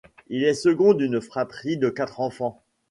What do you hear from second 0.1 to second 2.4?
Il est le second d'une fratrie de quatre